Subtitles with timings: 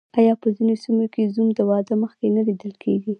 [0.19, 3.09] آیا په ځینو سیمو کې زوم د واده مخکې نه لیدل کیږي؟